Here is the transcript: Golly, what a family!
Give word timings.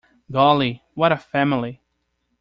Golly, 0.31 0.81
what 0.95 1.11
a 1.11 1.15
family! 1.15 1.79